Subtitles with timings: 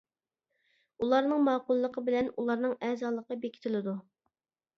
[1.03, 3.97] ئۇلارنىڭ ماقۇللۇقى بىلەن، ئۇلارنىڭ ئەزالىقى بېكىتىلىدۇ.